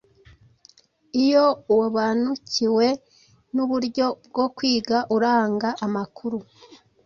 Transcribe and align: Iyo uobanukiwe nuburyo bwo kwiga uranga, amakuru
Iyo 1.23 1.45
uobanukiwe 1.73 2.87
nuburyo 3.53 4.07
bwo 4.29 4.45
kwiga 4.55 4.97
uranga, 5.15 5.69
amakuru 5.85 6.37